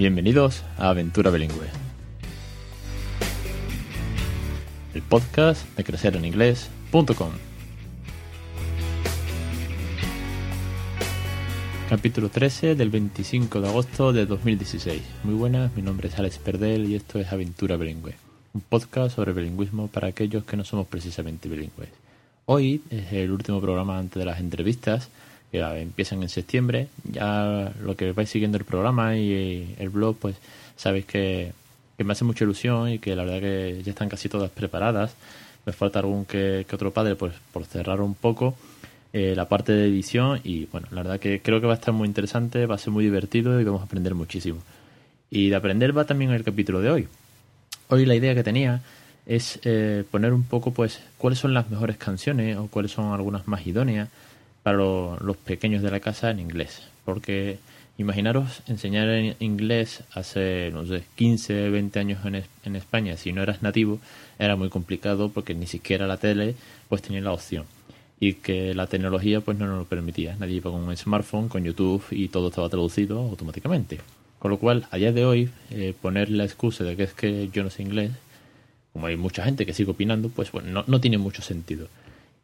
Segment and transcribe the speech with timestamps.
[0.00, 1.66] Bienvenidos a Aventura Bilingüe.
[4.94, 7.32] El podcast de crecereninglés.com.
[11.90, 15.02] Capítulo 13 del 25 de agosto de 2016.
[15.24, 18.14] Muy buenas, mi nombre es Alex Perdel y esto es Aventura Bilingüe,
[18.54, 21.90] un podcast sobre bilingüismo para aquellos que no somos precisamente bilingües.
[22.46, 25.10] Hoy es el último programa antes de las entrevistas
[25.50, 26.88] que empiezan en septiembre.
[27.10, 30.36] Ya lo que vais siguiendo el programa y el blog, pues
[30.76, 31.52] sabéis que,
[31.98, 35.14] me hace mucha ilusión y que la verdad que ya están casi todas preparadas.
[35.66, 38.56] Me falta algún que, que otro padre, pues por cerrar un poco
[39.12, 41.92] eh, la parte de edición y bueno, la verdad que creo que va a estar
[41.92, 44.60] muy interesante, va a ser muy divertido y vamos a aprender muchísimo.
[45.30, 47.08] Y de aprender va también el capítulo de hoy.
[47.88, 48.82] Hoy la idea que tenía
[49.26, 53.48] es eh, poner un poco pues cuáles son las mejores canciones o cuáles son algunas
[53.48, 54.08] más idóneas
[54.62, 56.82] para los pequeños de la casa en inglés.
[57.04, 57.58] Porque
[57.98, 63.42] imaginaros enseñar en inglés hace, no sé, 15, 20 años en, en España, si no
[63.42, 64.00] eras nativo,
[64.38, 66.54] era muy complicado porque ni siquiera la tele
[66.88, 67.64] pues tenía la opción
[68.20, 70.36] y que la tecnología pues no nos lo permitía.
[70.38, 73.98] Nadie iba con un smartphone, con YouTube y todo estaba traducido automáticamente.
[74.38, 77.48] Con lo cual, a día de hoy, eh, poner la excusa de que es que
[77.52, 78.10] yo no sé inglés,
[78.92, 81.88] como hay mucha gente que sigue opinando, pues bueno, no, no tiene mucho sentido.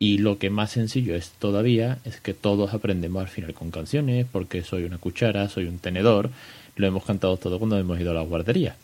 [0.00, 4.26] Y lo que más sencillo es todavía es que todos aprendemos al final con canciones,
[4.32, 6.30] porque soy una cuchara, soy un tenedor,
[6.74, 8.74] lo hemos cantado todo cuando hemos ido a la guardería.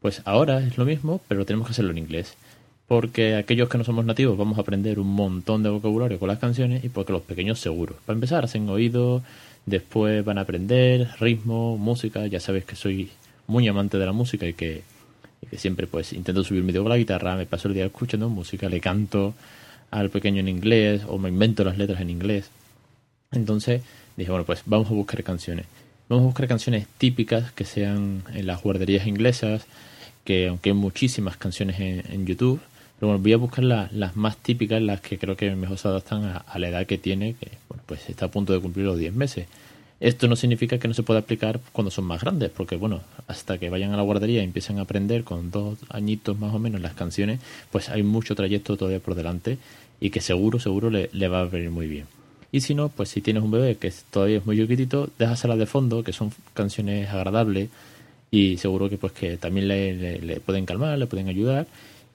[0.00, 2.36] Pues ahora es lo mismo, pero tenemos que hacerlo en inglés
[2.92, 6.38] porque aquellos que no somos nativos vamos a aprender un montón de vocabulario con las
[6.38, 7.96] canciones y porque los pequeños seguros.
[8.04, 9.22] Para empezar, hacen oído,
[9.64, 12.26] después van a aprender ritmo, música.
[12.26, 13.08] Ya sabes que soy
[13.46, 14.82] muy amante de la música y que,
[15.56, 18.68] siempre pues intento subir mi dedo con la guitarra, me paso el día escuchando música,
[18.68, 19.32] le canto
[19.92, 22.50] al pequeño en inglés o me invento las letras en inglés.
[23.30, 23.82] Entonces
[24.16, 25.66] dije, bueno, pues vamos a buscar canciones.
[26.08, 29.66] Vamos a buscar canciones típicas que sean en las guarderías inglesas,
[30.24, 32.60] que aunque hay muchísimas canciones en YouTube,
[33.02, 36.22] pero bueno, voy a buscar las más típicas, las que creo que mejor se adaptan
[36.46, 39.12] a, la edad que tiene, que bueno, pues está a punto de cumplir los 10
[39.12, 39.48] meses.
[40.02, 43.56] Esto no significa que no se pueda aplicar cuando son más grandes, porque bueno, hasta
[43.58, 46.80] que vayan a la guardería y empiecen a aprender con dos añitos más o menos
[46.80, 47.38] las canciones,
[47.70, 49.58] pues hay mucho trayecto todavía por delante
[50.00, 52.06] y que seguro, seguro le, va a venir muy bien.
[52.50, 55.66] Y si no, pues si tienes un bebé que todavía es muy chiquitito, déjaselas de
[55.66, 57.68] fondo, que son canciones agradables
[58.28, 61.68] y seguro que pues que también le pueden calmar, le pueden ayudar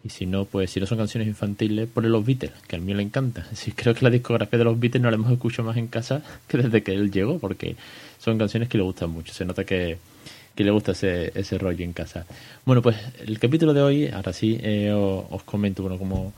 [0.07, 2.93] y si no, pues si no son canciones infantiles, ponle los Beatles, que a mí
[2.93, 3.45] le encanta.
[3.53, 6.21] Sí, creo que la discografía de los Beatles no la hemos escuchado más en casa
[6.47, 7.75] que desde que él llegó, porque
[8.17, 9.33] son canciones que le gustan mucho.
[9.33, 9.97] Se nota que,
[10.55, 12.25] le gusta ese, ese rollo en casa.
[12.65, 16.33] Bueno, pues el capítulo de hoy, ahora sí, eh, os, comento, bueno, como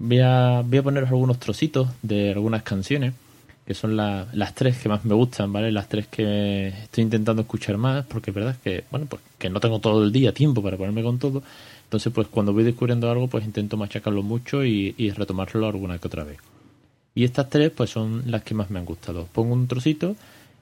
[0.00, 3.14] voy a, voy a poneros algunos trocitos de algunas canciones,
[3.66, 5.70] que son las tres que más me gustan, ¿vale?
[5.70, 9.60] Las tres que estoy intentando escuchar más, porque es verdad que, bueno, pues que no
[9.60, 11.42] tengo todo el día tiempo para ponerme con todo
[11.92, 16.24] entonces, pues cuando voy descubriendo algo, pues intento machacarlo mucho y, retomarlo alguna que otra
[16.24, 16.38] vez.
[17.14, 19.28] Y estas tres, pues son las que más me han gustado.
[19.30, 20.16] Pongo un trocito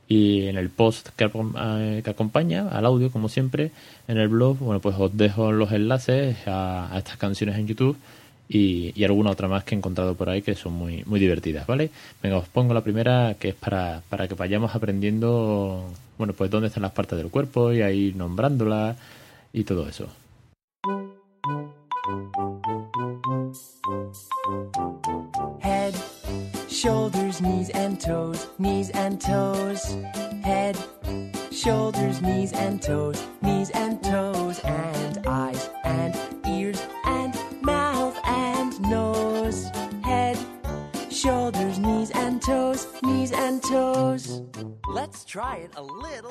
[0.09, 3.71] y en el post que, eh, acompaña al audio, como siempre,
[4.09, 7.97] en el blog, bueno, pues os dejo los enlaces a, estas canciones en YouTube
[8.53, 11.91] y, alguna otra más que he encontrado por ahí que son muy, muy divertidas, ¿vale?
[12.21, 15.85] Venga, os pongo la primera que es para, para que vayamos aprendiendo,
[16.19, 18.97] bueno, pues dónde están las partes del cuerpo y ahí nombrándolas
[19.53, 20.09] y todo eso.
[25.63, 25.95] Head,
[26.69, 29.97] shoulders, knees and toes, knees and toes.
[30.43, 30.77] Head,
[31.53, 33.90] shoulders, knees and toes, knees and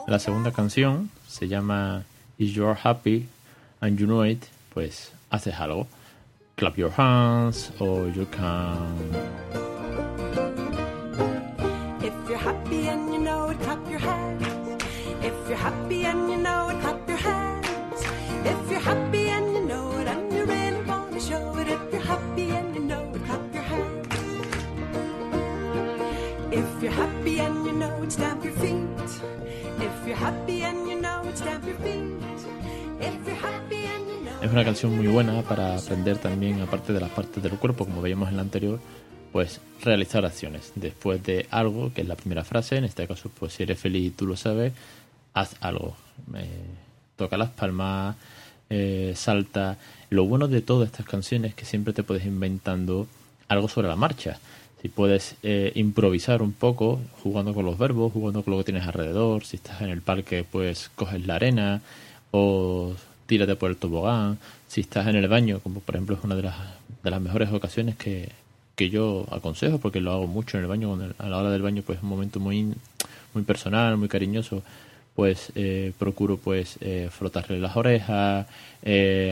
[0.07, 2.03] La segunda canción se llama
[2.37, 3.27] Is You're Happy
[3.81, 4.43] and You Know It,
[4.73, 5.87] pues haces algo.
[6.59, 9.09] clap your hands or you can
[12.01, 14.83] If you're happy and you know it, clap your hands.
[15.21, 18.01] If you're happy and you know it, clap your hands.
[18.45, 19.18] If you're happy
[26.59, 28.75] If you're happy and you know it, stamp your feet.
[29.79, 32.03] If you're happy and you know it, stamp your feet.
[32.99, 37.11] If you're happy and es una canción muy buena para aprender también, aparte de las
[37.11, 38.81] partes del cuerpo, como veíamos en la anterior,
[39.31, 40.73] pues realizar acciones.
[40.75, 44.07] Después de algo, que es la primera frase, en este caso, pues si eres feliz
[44.07, 44.73] y tú lo sabes,
[45.33, 45.95] haz algo.
[46.35, 46.65] Eh,
[47.15, 48.17] toca las palmas,
[48.69, 49.77] eh, salta.
[50.09, 53.07] Lo bueno de todas estas canciones es que siempre te puedes inventando
[53.47, 54.39] algo sobre la marcha.
[54.81, 58.87] Si puedes eh, improvisar un poco, jugando con los verbos, jugando con lo que tienes
[58.87, 61.81] alrededor, si estás en el parque, pues coges la arena
[62.31, 62.93] o
[63.25, 64.37] tírate por el tobogán,
[64.67, 66.55] si estás en el baño, como por ejemplo es una de las,
[67.03, 68.29] de las mejores ocasiones que,
[68.75, 71.83] que yo aconsejo, porque lo hago mucho en el baño, a la hora del baño
[71.85, 72.73] pues es un momento muy,
[73.33, 74.63] muy personal, muy cariñoso,
[75.13, 78.47] pues eh, procuro pues eh, frotarle las orejas,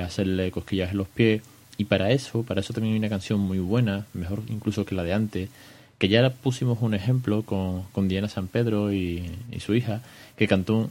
[0.03, 1.41] hacerle cosquillas en los pies,
[1.77, 5.03] y para eso, para eso también hay una canción muy buena, mejor incluso que la
[5.03, 5.49] de antes,
[5.97, 10.01] que ya pusimos un ejemplo con, con Diana San Pedro y, su hija,
[10.35, 10.89] que cantó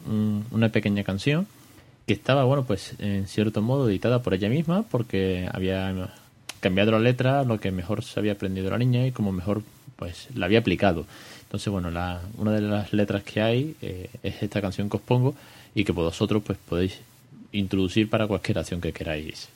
[0.51, 1.47] una pequeña canción
[2.07, 6.13] que estaba, bueno, pues en cierto modo editada por ella misma, porque había
[6.61, 9.63] cambiado la letra, lo que mejor se había aprendido la niña y como mejor
[9.97, 11.05] pues la había aplicado.
[11.43, 15.03] Entonces, bueno, la, una de las letras que hay eh, es esta canción que os
[15.03, 15.35] pongo
[15.75, 17.01] y que vosotros pues podéis
[17.53, 19.49] introducir para cualquier acción que queráis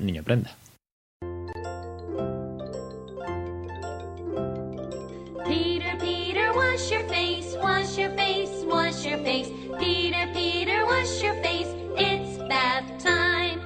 [0.00, 0.50] niño aprenda.
[5.46, 9.48] Peter, Peter, wash your face, wash your face, wash your face.
[9.78, 13.60] Peter, Peter, wash your face, it's bath time.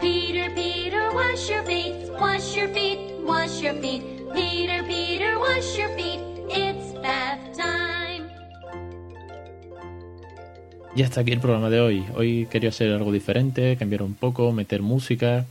[0.00, 4.02] Peter, Peter, wash your face, wash your feet, wash your feet.
[4.34, 6.20] Peter, Peter, wash your feet,
[10.94, 12.04] Y hasta aquí el programa de hoy.
[12.16, 15.46] Hoy quería hacer algo diferente, cambiar un poco, meter música.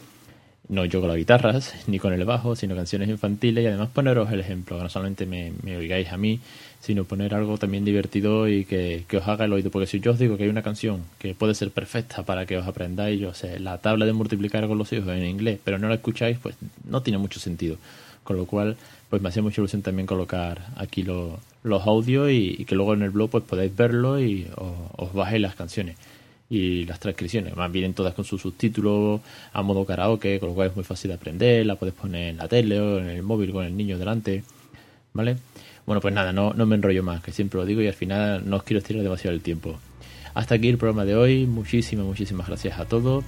[0.68, 4.31] No yo con las guitarras, ni con el bajo, sino canciones infantiles y además poneros
[4.31, 6.41] el ejemplo, que no solamente me, oigáis a mí,
[6.81, 9.71] sino poner algo también divertido y que, os haga el oído.
[9.71, 12.57] Porque si yo os digo que hay una canción que puede ser perfecta para que
[12.57, 15.88] os aprendáis, yo sé, la tabla de multiplicar con los hijos en inglés, pero no
[15.88, 17.77] la escucháis, pues no tiene mucho sentido.
[18.30, 18.78] Con lo cual,
[19.10, 23.10] pues me hacía mucha ilusión también colocar aquí los audios y, que luego en el
[23.10, 25.98] blog pues podáis verlo y os, bajéis las canciones
[26.48, 27.56] y las transcripciones.
[27.56, 29.22] Más vienen todas con su subtítulo
[29.52, 32.38] a modo karaoke, con lo cual es muy fácil de aprender, la puedes poner en
[32.38, 34.44] la tele o en el móvil con el niño delante,
[35.14, 35.38] ¿vale?
[35.88, 38.48] Bueno, pues nada, no, no me enrollo más, que siempre lo digo y al final
[38.48, 39.80] no os quiero estirar demasiado el tiempo.
[40.36, 43.25] Hasta aquí el programa de hoy, muchísimas, muchísimas gracias a todos.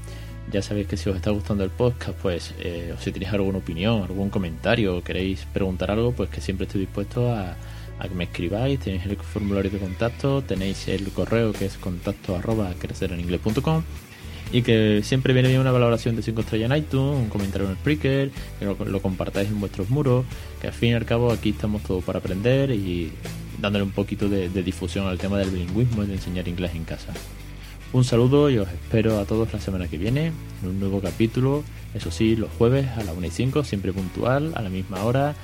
[0.50, 3.60] Ya sabéis que si os está gustando el podcast, pues eh, o si tenéis alguna
[3.60, 7.56] opinión, algún comentario, o queréis preguntar algo, pues que siempre estoy dispuesto a,
[8.02, 8.80] que me escribáis.
[8.80, 13.84] Tenéis el formulario de contacto, tenéis el correo que es contacto arroba crecereninglés.com
[14.52, 17.72] y que siempre viene bien una valoración de 5 estrellas en iTunes, un comentario en
[17.72, 20.26] el Spreaker, que lo, compartáis en vuestros muros,
[20.60, 23.14] que al fin y al cabo aquí estamos todos para aprender y
[23.62, 27.14] dándole un poquito de difusión al tema del bilingüismo y de enseñar inglés en casa.
[27.94, 31.64] Un saludo y os espero a todos la semana que viene en un nuevo capítulo,
[31.94, 35.36] eso sí, los jueves a las 1 y 5, siempre puntual, a la misma hora,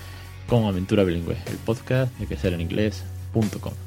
[0.47, 3.86] con Aventura Bilingüe, el podcast de que ser en inglés.com.